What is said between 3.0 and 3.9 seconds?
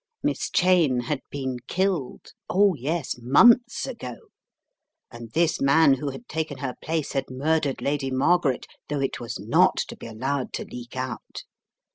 months